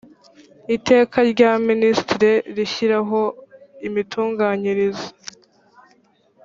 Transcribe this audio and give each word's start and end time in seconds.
iteka 0.75 1.17
rya 1.31 1.51
minisitiri 1.67 2.31
rishyiraho 2.55 3.21
imitunganyirize 3.87 5.07